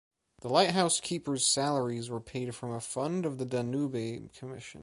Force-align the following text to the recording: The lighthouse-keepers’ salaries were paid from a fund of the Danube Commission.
The 0.41 0.49
lighthouse-keepers’ 0.49 1.45
salaries 1.45 2.09
were 2.09 2.19
paid 2.19 2.55
from 2.55 2.71
a 2.73 2.79
fund 2.81 3.23
of 3.23 3.37
the 3.37 3.45
Danube 3.45 4.33
Commission. 4.33 4.79